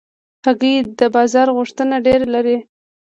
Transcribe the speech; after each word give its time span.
هګۍ 0.45 0.75
د 0.99 1.01
بازار 1.15 1.47
غوښتنه 1.57 1.95
ډېره 2.05 2.27
لري. 2.35 2.57